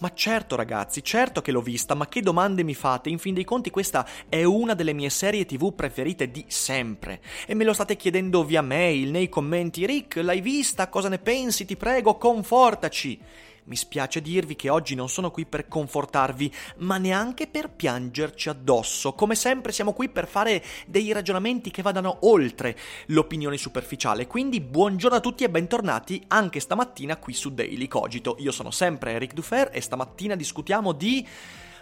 [0.00, 3.08] Ma certo ragazzi, certo che l'ho vista, ma che domande mi fate?
[3.08, 7.20] In fin dei conti questa è una delle mie serie tv preferite di sempre.
[7.46, 9.86] E me lo state chiedendo via mail, nei commenti.
[9.86, 10.88] Rick, l'hai vista?
[10.88, 11.64] Cosa ne pensi?
[11.64, 13.18] Ti prego, confortaci.
[13.68, 19.12] Mi spiace dirvi che oggi non sono qui per confortarvi, ma neanche per piangerci addosso.
[19.12, 22.74] Come sempre siamo qui per fare dei ragionamenti che vadano oltre
[23.08, 24.26] l'opinione superficiale.
[24.26, 28.36] Quindi buongiorno a tutti e bentornati anche stamattina qui su Daily Cogito.
[28.38, 31.26] Io sono sempre Eric Dufer e stamattina discutiamo di...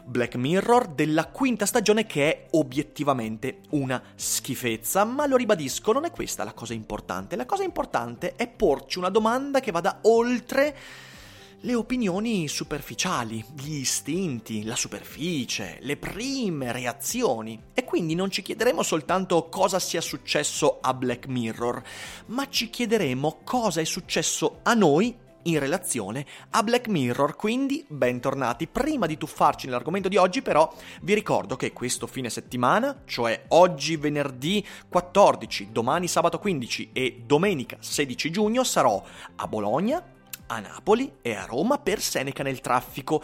[0.08, 6.12] Black Mirror della quinta stagione che è obiettivamente una schifezza, ma lo ribadisco, non è
[6.12, 7.34] questa la cosa importante.
[7.34, 10.76] La cosa importante è porci una domanda che vada oltre
[11.60, 17.60] le opinioni superficiali, gli istinti, la superficie, le prime reazioni.
[17.72, 21.82] E quindi non ci chiederemo soltanto cosa sia successo a Black Mirror,
[22.26, 27.36] ma ci chiederemo cosa è successo a noi in relazione a Black Mirror.
[27.36, 28.66] Quindi, bentornati.
[28.66, 33.96] Prima di tuffarci nell'argomento di oggi, però, vi ricordo che questo fine settimana, cioè oggi
[33.96, 39.02] venerdì 14, domani sabato 15 e domenica 16 giugno, sarò
[39.36, 40.14] a Bologna,
[40.46, 43.22] a Napoli e a Roma per Seneca nel traffico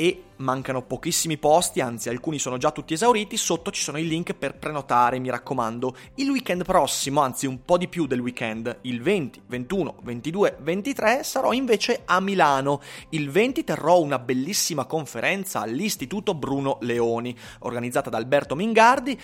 [0.00, 4.32] e mancano pochissimi posti, anzi alcuni sono già tutti esauriti, sotto ci sono i link
[4.32, 5.96] per prenotare, mi raccomando.
[6.14, 11.24] Il weekend prossimo, anzi un po' di più del weekend, il 20, 21, 22, 23
[11.24, 12.80] sarò invece a Milano.
[13.08, 19.20] Il 20 terrò una bellissima conferenza all'Istituto Bruno Leoni, organizzata da Alberto Mingardi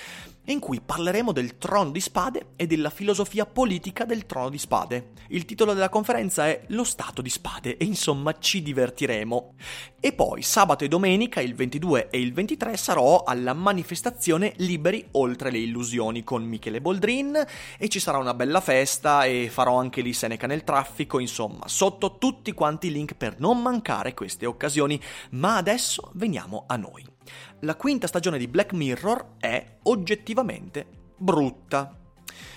[0.47, 5.13] in cui parleremo del trono di spade e della filosofia politica del trono di spade.
[5.29, 9.55] Il titolo della conferenza è Lo Stato di Spade e insomma ci divertiremo.
[10.01, 15.51] E poi sabato e domenica, il 22 e il 23, sarò alla manifestazione Liberi oltre
[15.51, 17.43] le illusioni con Michele Boldrin
[17.79, 22.19] e ci sarà una bella festa e farò anche lì Seneca nel traffico, insomma, sotto
[22.19, 25.01] tutti quanti i link per non mancare queste occasioni.
[25.31, 27.14] Ma adesso veniamo a noi
[27.61, 30.87] la quinta stagione di Black Mirror è oggettivamente
[31.17, 31.99] brutta.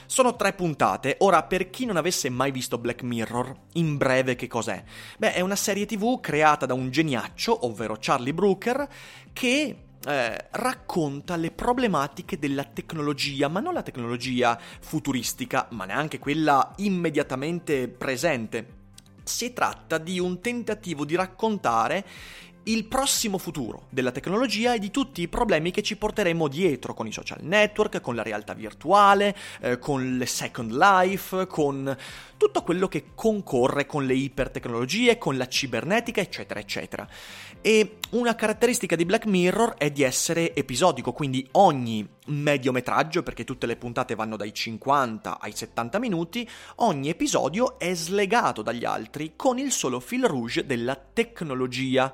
[0.06, 1.18] Sono tre puntate.
[1.20, 4.84] Ora, per chi non avesse mai visto Black Mirror, in breve che cos'è?
[5.18, 8.88] Beh, è una serie tv creata da un geniaccio, ovvero Charlie Brooker,
[9.34, 16.74] che eh, racconta le problematiche della tecnologia, ma non la tecnologia futuristica, ma neanche quella
[16.78, 18.76] immediatamente presente.
[19.24, 22.06] Si tratta di un tentativo di raccontare
[22.68, 27.08] il prossimo futuro della tecnologia e di tutti i problemi che ci porteremo dietro con
[27.08, 31.96] i social network, con la realtà virtuale, eh, con le second life, con
[32.38, 37.08] tutto quello che concorre con le ipertecnologie, con la cibernetica, eccetera, eccetera.
[37.62, 43.66] E una caratteristica di Black Mirror è di essere episodico, quindi ogni mediometraggio, perché tutte
[43.66, 49.58] le puntate vanno dai 50 ai 70 minuti, ogni episodio è slegato dagli altri con
[49.58, 52.14] il solo fil rouge della tecnologia.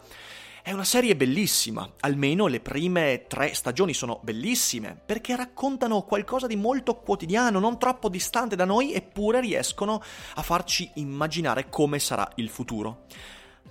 [0.65, 6.55] È una serie bellissima, almeno le prime tre stagioni sono bellissime, perché raccontano qualcosa di
[6.55, 10.01] molto quotidiano, non troppo distante da noi, eppure riescono
[10.35, 13.07] a farci immaginare come sarà il futuro.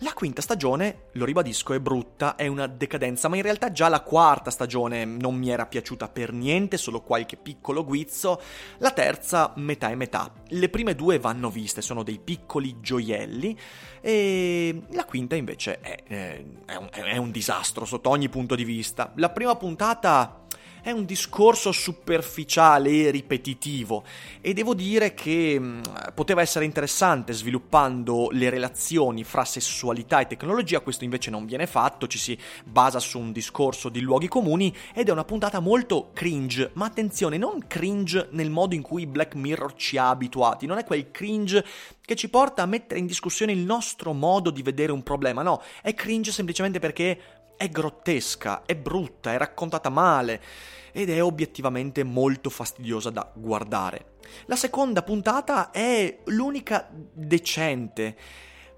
[0.02, 4.00] La quinta stagione, lo ribadisco, è brutta, è una decadenza, ma in realtà già la
[4.00, 8.40] quarta stagione non mi era piaciuta per niente, solo qualche piccolo guizzo.
[8.78, 10.32] La terza, metà e metà.
[10.48, 13.56] Le prime due vanno viste, sono dei piccoli gioielli,
[14.00, 18.64] e la quinta invece è, è, è, un, è un disastro sotto ogni punto di
[18.64, 19.12] vista.
[19.16, 20.41] La prima puntata
[20.82, 24.02] è un discorso superficiale e ripetitivo.
[24.40, 25.82] E devo dire che mh, mm,
[26.14, 32.08] poteva essere interessante sviluppando le relazioni fra sessualità e tecnologia, questo invece non viene fatto,
[32.08, 36.70] ci si basa su un discorso di luoghi comuni ed è una puntata molto cringe,
[36.74, 40.84] ma attenzione, non cringe nel modo in cui Black Mirror ci ha abituati, non è
[40.84, 41.64] quel cringe
[42.04, 45.62] che ci porta a mettere in discussione il nostro modo di vedere un problema, no,
[45.80, 50.42] è cringe semplicemente perché è grottesca, è brutta, è raccontata male
[50.90, 54.14] ed è obiettivamente molto fastidiosa da guardare.
[54.46, 58.16] La seconda puntata è l'unica decente,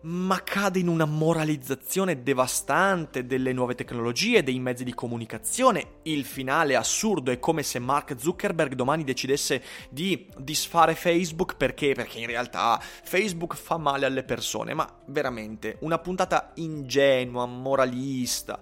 [0.05, 6.01] ma cade in una moralizzazione devastante delle nuove tecnologie, dei mezzi di comunicazione.
[6.03, 11.95] Il finale assurdo è come se Mark Zuckerberg domani decidesse di disfare Facebook perché?
[11.95, 18.61] Perché in realtà Facebook fa male alle persone, ma veramente una puntata ingenua, moralista.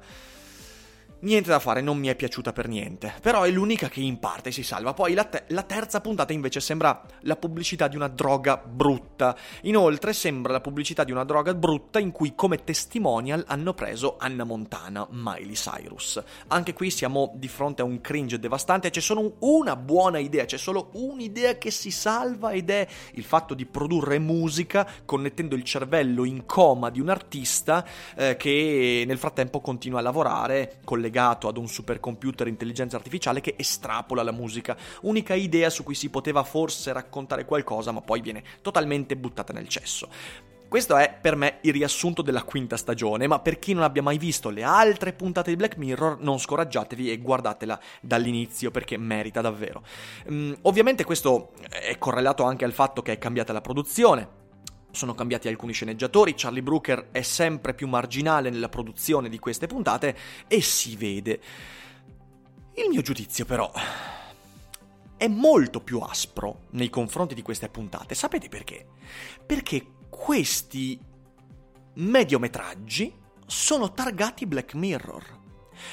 [1.23, 3.15] Niente da fare, non mi è piaciuta per niente.
[3.23, 4.93] Però è l'unica che in parte si salva.
[4.93, 9.37] Poi la, te- la, terza puntata invece sembra la pubblicità di una droga brutta.
[9.63, 14.43] Inoltre sembra la pubblicità di una droga brutta in cui come testimonial hanno preso Anna
[14.43, 16.21] Montana, Miley Cyrus.
[16.49, 18.91] Anche qui siamo di fronte a un cringe devastante.
[18.91, 23.55] C'è solo una buona idea, c'è solo un'idea che si salva ed è il fatto
[23.55, 27.87] di produrre musica connettendo il cervello in coma di un artista
[28.17, 33.43] eh, che nel frattempo continua a lavorare con le legato ad un supercomputer intelligenza artificiale
[33.43, 34.75] che estrapola la musica.
[35.03, 39.69] Unica idea su cui si poteva forse raccontare qualcosa, ma poi viene totalmente buttata nel
[39.69, 40.09] cesso.
[40.67, 44.17] Questo è per me il riassunto della quinta stagione, ma per chi non abbia mai
[44.17, 49.83] visto le altre puntate di Black Mirror, non scoraggiatevi e guardatela dall'inizio perché merita davvero.
[50.29, 54.41] Um, ovviamente questo è correlato anche al fatto che è cambiata la produzione,
[54.93, 60.17] sono cambiati alcuni sceneggiatori, Charlie Brooker è sempre più marginale nella produzione di queste puntate
[60.47, 61.41] e si vede.
[62.75, 63.71] Il mio giudizio però
[65.17, 68.15] è molto più aspro nei confronti di queste puntate.
[68.15, 68.87] Sapete perché?
[69.45, 70.99] Perché questi
[71.95, 73.13] mediometraggi
[73.47, 75.41] sono targati Black Mirror.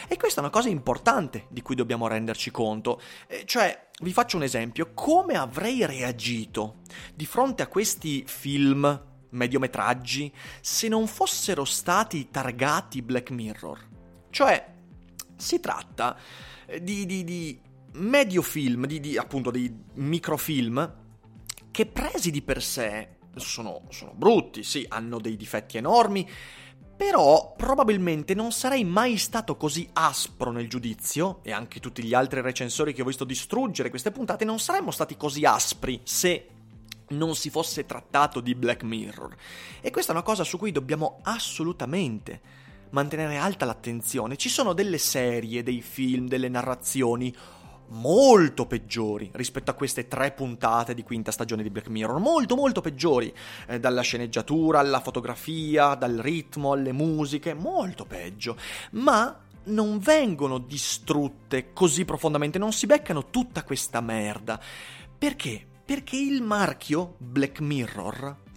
[0.08, 3.02] E questa è una cosa importante di cui dobbiamo renderci conto.
[3.28, 6.78] Eh, cioè, vi faccio un esempio, come avrei reagito
[7.14, 13.88] di fronte a questi film, mediometraggi, se non fossero stati targati Black Mirror?
[14.30, 14.74] Cioè,
[15.36, 16.18] si tratta
[16.66, 17.60] eh, di, di, di
[17.94, 20.96] medio film, di, di, appunto di microfilm,
[21.72, 26.28] che presi di per sé sono, sono brutti, sì, hanno dei difetti enormi,
[27.00, 32.42] però probabilmente non sarei mai stato così aspro nel giudizio, e anche tutti gli altri
[32.42, 36.48] recensori che ho visto distruggere queste puntate non saremmo stati così aspri se
[37.12, 39.34] non si fosse trattato di Black Mirror.
[39.80, 42.42] E questa è una cosa su cui dobbiamo assolutamente
[42.90, 44.36] mantenere alta l'attenzione.
[44.36, 47.34] Ci sono delle serie, dei film, delle narrazioni
[47.90, 52.82] molto peggiori rispetto a queste tre puntate di quinta stagione di Black Mirror, molto molto
[52.82, 53.34] peggiori,
[53.68, 58.58] eh, dalla sceneggiatura alla fotografia, dal ritmo alle musiche, molto peggio,
[58.92, 64.60] ma non vengono distrutte così profondamente, non si beccano tutta questa merda.
[65.18, 65.66] Perché?
[65.86, 68.48] Perché il marchio Black Mirror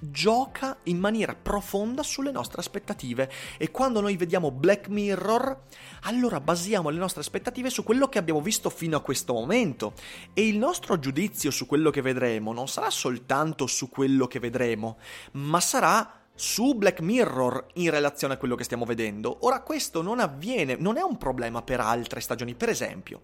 [0.00, 3.30] gioca in maniera profonda sulle nostre aspettative.
[3.58, 5.62] E quando noi vediamo Black Mirror
[6.02, 9.92] allora basiamo le nostre aspettative su quello che abbiamo visto fino a questo momento.
[10.34, 14.98] E il nostro giudizio su quello che vedremo non sarà soltanto su quello che vedremo
[15.32, 19.40] ma sarà su Black Mirror in relazione a quello che stiamo vedendo.
[19.42, 23.20] Ora questo non avviene, non è un problema per altre stagioni, per esempio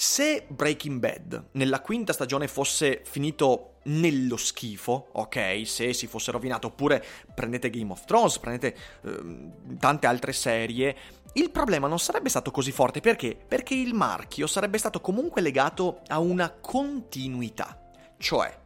[0.00, 6.68] se Breaking Bad nella quinta stagione fosse finito nello schifo, ok, se si fosse rovinato,
[6.68, 7.04] oppure
[7.34, 10.96] prendete Game of Thrones, prendete eh, tante altre serie,
[11.32, 13.36] il problema non sarebbe stato così forte perché?
[13.36, 17.76] Perché il marchio sarebbe stato comunque legato a una continuità,
[18.18, 18.56] cioè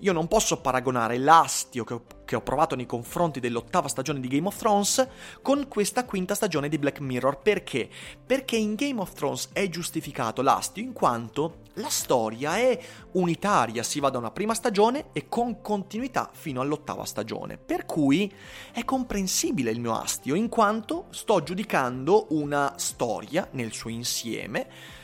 [0.00, 4.28] io non posso paragonare l'astio che ho, che ho, provato nei confronti dell'ottava stagione di
[4.28, 5.06] Game of Thrones
[5.42, 7.40] con questa quinta stagione di Black Mirror.
[7.40, 7.88] Perché?
[8.24, 12.78] Perché in Game of Thrones è giustificato l'astio in quanto la storia è
[13.12, 17.56] unitaria, si va da una prima stagione e con continuità fino all'ottava stagione.
[17.56, 18.32] Per cui
[18.72, 24.96] è comprensibile il mio astio in quanto sto giudicando una storia nel suo insieme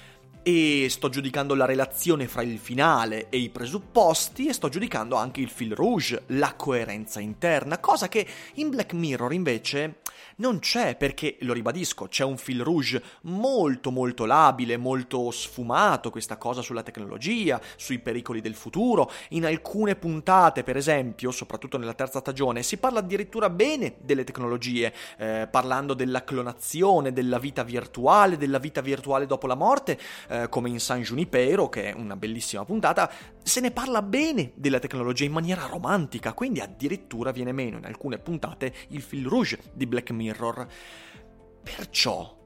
[0.47, 5.41] e sto giudicando la relazione fra il finale e i presupposti e sto giudicando anche
[5.41, 10.01] il fil rouge, la coerenza interna, cosa che in Black Mirror invece
[10.37, 16.37] non c'è perché, lo ribadisco, c'è un fil rouge molto molto labile, molto sfumato, questa
[16.37, 19.11] cosa sulla tecnologia, sui pericoli del futuro.
[19.31, 24.93] In alcune puntate, per esempio, soprattutto nella terza stagione, si parla addirittura bene delle tecnologie,
[25.19, 29.99] eh, parlando della clonazione, della vita virtuale, della vita virtuale dopo la morte,
[30.29, 33.11] eh, come in San Junipero, che è una bellissima puntata,
[33.43, 38.19] se ne parla bene della tecnologia in maniera romantica, quindi addirittura viene meno in alcune
[38.19, 40.67] puntate il fil rouge di Black Mirror.
[41.63, 42.39] Perciò,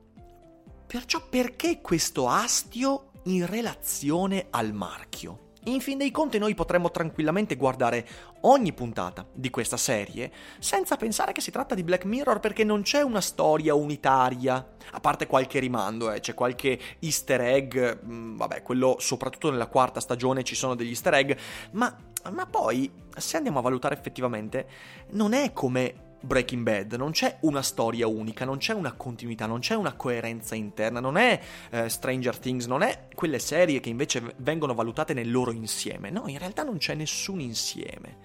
[0.87, 5.48] perciò perché questo astio in relazione al marchio?
[5.69, 8.07] In fin dei conti noi potremmo tranquillamente guardare
[8.43, 12.81] ogni puntata di questa serie senza pensare che si tratta di Black Mirror perché non
[12.81, 18.63] c'è una storia unitaria, a parte qualche rimando, eh, c'è qualche easter egg, mm, vabbè,
[18.63, 21.37] quello soprattutto nella quarta stagione ci sono degli easter egg,
[21.73, 21.95] ma,
[22.33, 24.67] ma poi se andiamo a valutare effettivamente
[25.11, 29.61] non è come Breaking Bad, non c'è una storia unica, non c'è una continuità, non
[29.61, 34.35] c'è una coerenza interna, non è eh, Stranger Things, non è quelle serie che invece
[34.39, 36.11] vengono valutate nel loro insieme.
[36.11, 38.19] No, in realtà non c'è nessun insieme.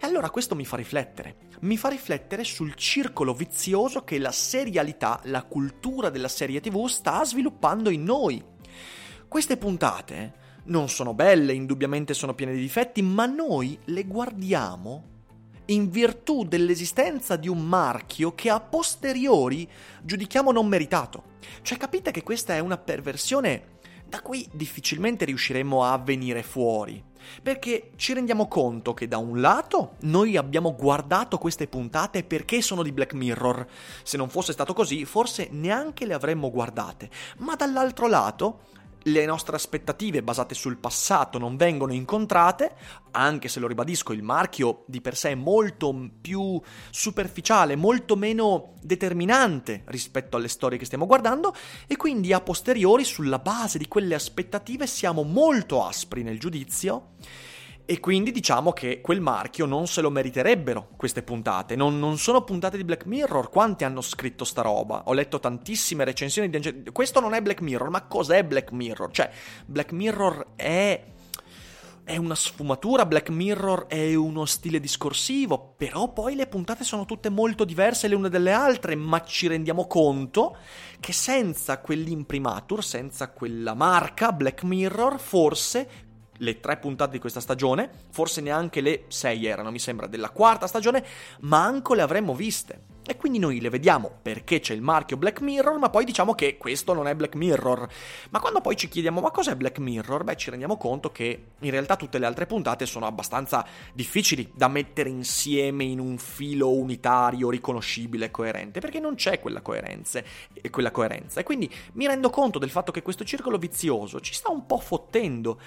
[0.00, 1.36] E allora questo mi fa riflettere.
[1.60, 7.24] Mi fa riflettere sul circolo vizioso che la serialità, la cultura della serie TV sta
[7.24, 8.42] sviluppando in noi.
[9.26, 15.18] Queste puntate non sono belle, indubbiamente sono piene di difetti, ma noi le guardiamo
[15.70, 19.68] in virtù dell'esistenza di un marchio che a posteriori
[20.02, 21.24] giudichiamo non meritato.
[21.62, 27.02] Cioè capite che questa è una perversione da cui difficilmente riusciremo a venire fuori.
[27.42, 32.82] Perché ci rendiamo conto che da un lato noi abbiamo guardato queste puntate perché sono
[32.82, 33.66] di Black Mirror.
[34.02, 37.08] Se non fosse stato così, forse neanche le avremmo guardate.
[37.38, 38.60] Ma dall'altro lato
[39.04, 42.74] le nostre aspettative basate sul passato non vengono incontrate,
[43.12, 48.74] anche se lo ribadisco, il marchio di per sé è molto più superficiale, molto meno
[48.82, 51.54] determinante rispetto alle storie che stiamo guardando,
[51.86, 57.12] e quindi a posteriori, sulla base di quelle aspettative, siamo molto aspri nel giudizio
[57.84, 61.74] e quindi diciamo che quel marchio non se lo meriterebbero queste puntate.
[61.74, 63.50] Non, non, sono puntate di Black Mirror.
[63.50, 65.02] Quanti hanno scritto sta roba?
[65.06, 69.10] Ho letto tantissime recensioni di Questo non è Black Mirror, ma cos'è Black Mirror?
[69.10, 69.30] Cioè,
[69.66, 71.04] Black Mirror è.
[72.02, 77.28] È una sfumatura, Black Mirror è uno stile discorsivo, però poi le puntate sono tutte
[77.28, 80.56] molto diverse le une dalle altre, ma ci rendiamo conto
[80.98, 86.09] che senza quell'imprimatur, senza quella marca Black Mirror, forse
[86.40, 90.66] le tre puntate di questa stagione, forse neanche le sei erano, mi sembra, della quarta
[90.66, 91.04] stagione,
[91.40, 92.98] manco le avremmo viste.
[93.10, 96.56] E quindi noi le vediamo perché c'è il marchio Black Mirror, ma poi diciamo che
[96.56, 97.88] questo non è Black Mirror.
[98.30, 101.70] Ma quando poi ci chiediamo ma cos'è Black Mirror, beh ci rendiamo conto che in
[101.70, 107.50] realtà tutte le altre puntate sono abbastanza difficili da mettere insieme in un filo unitario,
[107.50, 110.22] riconoscibile e coerente, perché non c'è quella coerenza,
[110.70, 111.40] quella coerenza.
[111.40, 114.78] E quindi mi rendo conto del fatto che questo circolo vizioso ci sta un po'
[114.78, 115.58] fottendo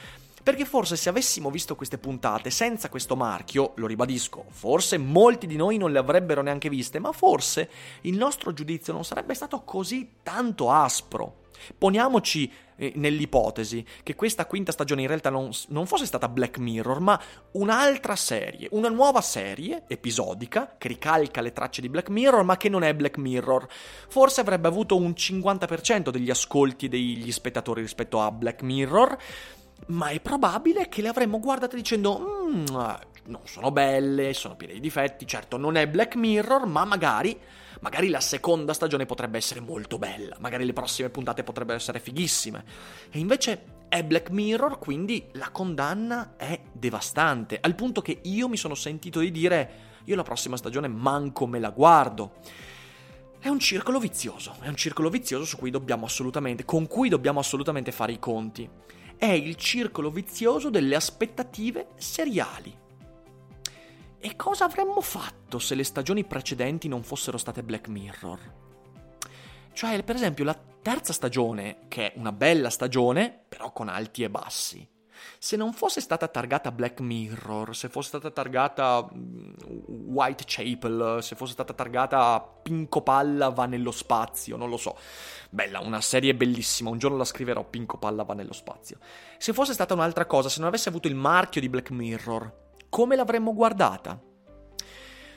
[0.43, 5.55] perché forse se avessimo visto queste puntate senza questo marchio, lo ribadisco, forse molti di
[5.55, 7.69] noi non le avrebbero neanche viste, ma forse
[8.01, 11.41] il nostro giudizio non sarebbe stato così tanto aspro.
[11.77, 16.99] Poniamoci eh, nell'ipotesi che questa quinta stagione in realtà non, non, fosse stata Black Mirror,
[16.99, 17.21] ma
[17.51, 22.67] un'altra serie, una nuova serie episodica che ricalca le tracce di Black Mirror, ma che
[22.67, 23.65] non è Black Mirror.
[24.09, 29.17] Forse avrebbe avuto un 50% degli ascolti degli spettatori rispetto a Black Mirror
[29.87, 32.65] ma è probabile che le avremmo guardate dicendo mm,
[33.25, 37.39] non sono belle, sono piene di difetti, certo non è Black Mirror, ma magari,
[37.79, 42.63] magari la seconda stagione potrebbe essere molto bella, magari le prossime puntate potrebbero essere fighissime.
[43.11, 48.57] E invece è Black Mirror, quindi la condanna è devastante, al punto che io mi
[48.57, 52.33] sono sentito di dire io la prossima stagione manco me la guardo.
[53.39, 57.39] È un circolo vizioso, è un circolo vizioso su cui dobbiamo assolutamente, con cui dobbiamo
[57.39, 58.69] assolutamente fare i conti
[59.23, 62.77] è il circolo vizioso delle aspettative seriali.
[64.19, 68.39] E cosa avremmo fatto se le stagioni precedenti non fossero state Black Mirror?
[69.71, 74.29] Cioè, per esempio, la terza stagione, che è una bella stagione, però con alti e
[74.29, 74.85] bassi,
[75.37, 79.53] se non fosse stata targata Black Mirror, se fosse stata targata mm,
[79.87, 84.97] Whitechapel, se fosse stata targata Pinco Palla va nello spazio, non lo so.
[85.49, 88.97] Bella, una serie bellissima, un giorno la scriverò Pinco Palla va nello spazio.
[89.37, 93.15] Se fosse stata un'altra cosa, se non avesse avuto il marchio di Black Mirror, come
[93.15, 94.19] l'avremmo guardata?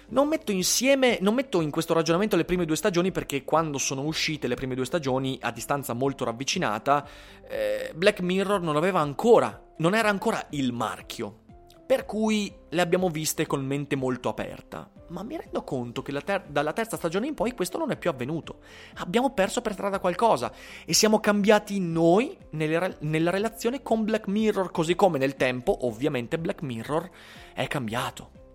[0.09, 4.03] Non metto insieme, non metto in questo ragionamento le prime due stagioni perché quando sono
[4.03, 7.05] uscite le prime due stagioni a distanza molto ravvicinata,
[7.49, 11.41] eh, Black Mirror non aveva ancora, non era ancora il marchio.
[11.85, 14.89] Per cui le abbiamo viste con mente molto aperta.
[15.09, 18.11] Ma mi rendo conto che ter- dalla terza stagione in poi questo non è più
[18.11, 18.59] avvenuto.
[18.99, 20.53] Abbiamo perso per strada qualcosa
[20.85, 26.39] e siamo cambiati noi re- nella relazione con Black Mirror, così come nel tempo, ovviamente,
[26.39, 27.11] Black Mirror
[27.55, 28.46] è cambiato.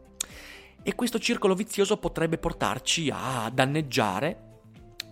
[0.84, 4.50] E questo circolo vizioso potrebbe portarci a danneggiare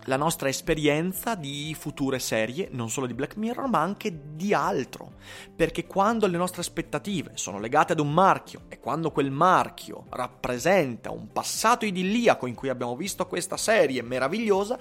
[0.04, 5.12] la nostra esperienza di future serie, non solo di Black Mirror, ma anche di altro.
[5.54, 11.12] Perché quando le nostre aspettative sono legate ad un marchio e quando quel marchio rappresenta
[11.12, 14.78] un passato idilliaco in cui abbiamo visto questa serie meravigliosa,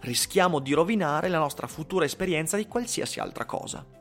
[0.00, 3.99] rischiamo di rovinare la nostra futura esperienza di qualsiasi altra cosa.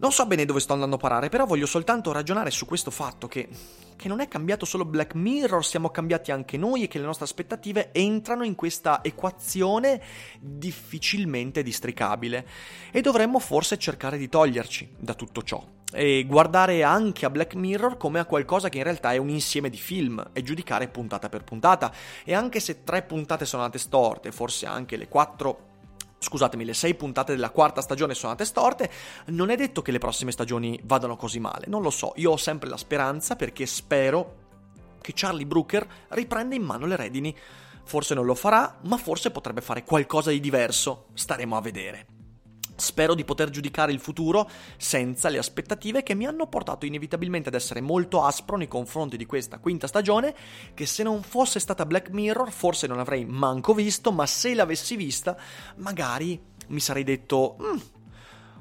[0.00, 3.26] Non so bene dove sto andando a parare, però voglio soltanto ragionare su questo fatto
[3.26, 3.48] che,
[3.96, 7.24] che, non è cambiato solo Black Mirror, siamo cambiati anche noi e che le nostre
[7.24, 10.00] aspettative entrano in questa equazione
[10.38, 12.46] difficilmente districabile.
[12.92, 15.66] E dovremmo forse cercare di toglierci da tutto ciò.
[15.92, 19.68] E guardare anche a Black Mirror come a qualcosa che in realtà è un insieme
[19.68, 21.92] di film e giudicare puntata per puntata.
[22.22, 25.67] E anche se tre puntate sono andate storte, forse anche le quattro
[26.18, 28.90] scusatemi, le sei puntate della quarta stagione sono andate storte,
[29.26, 32.36] non è detto che le prossime stagioni vadano così male, non lo so, io ho
[32.36, 34.46] sempre la speranza perché spero
[35.00, 37.34] che Charlie Brooker riprenda in mano le redini.
[37.84, 42.17] Forse non lo farà, ma forse potrebbe fare qualcosa di diverso, staremo a vedere.
[42.80, 47.56] Spero di poter giudicare il futuro senza le aspettative che mi hanno portato inevitabilmente ad
[47.56, 50.32] essere molto aspro nei confronti di questa quinta stagione,
[50.74, 54.94] che se non fosse stata Black Mirror forse non avrei manco visto, ma se l'avessi
[54.94, 55.36] vista
[55.78, 57.56] magari mi sarei detto...
[57.60, 57.97] Mm,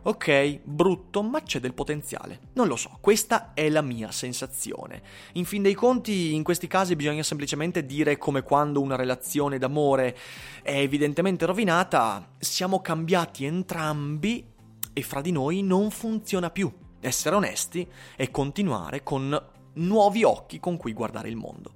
[0.03, 2.39] Ok, brutto, ma c'è del potenziale.
[2.53, 5.01] Non lo so, questa è la mia sensazione.
[5.33, 10.17] In fin dei conti, in questi casi bisogna semplicemente dire come quando una relazione d'amore
[10.61, 14.45] è evidentemente rovinata, siamo cambiati entrambi
[14.93, 16.71] e fra di noi non funziona più.
[16.99, 19.39] Essere onesti e continuare con
[19.73, 21.73] nuovi occhi con cui guardare il mondo.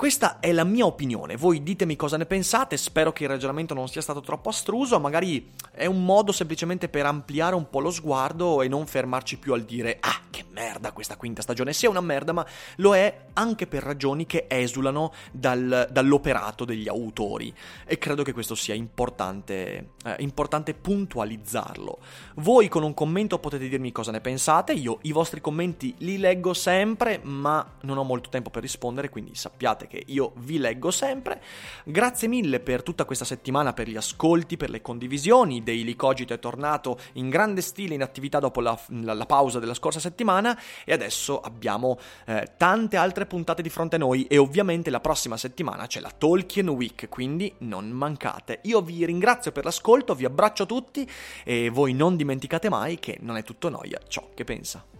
[0.00, 3.86] Questa è la mia opinione, voi ditemi cosa ne pensate, spero che il ragionamento non
[3.86, 8.62] sia stato troppo astruso, magari è un modo semplicemente per ampliare un po' lo sguardo
[8.62, 12.32] e non fermarci più al dire ah che merda questa quinta stagione, sia una merda
[12.32, 17.52] ma lo è anche per ragioni che esulano dal, dall'operato degli autori.
[17.84, 21.98] E credo che questo sia importante, eh, importante puntualizzarlo.
[22.36, 26.54] Voi con un commento potete dirmi cosa ne pensate, io i vostri commenti li leggo
[26.54, 31.42] sempre ma non ho molto tempo per rispondere quindi sappiate che io vi leggo sempre.
[31.84, 35.64] Grazie mille per tutta questa settimana, per gli ascolti, per le condivisioni.
[35.64, 39.74] Daily Cogito è tornato in grande stile in attività dopo la, la, la pausa della
[39.74, 44.90] scorsa settimana e adesso abbiamo eh, tante altre puntate di fronte a noi e ovviamente
[44.90, 48.60] la prossima settimana c'è la Tolkien Week, quindi non mancate.
[48.62, 51.08] Io vi ringrazio per l'ascolto, vi abbraccio tutti
[51.42, 54.99] e voi non dimenticate mai che non è tutto noia ciò che pensa.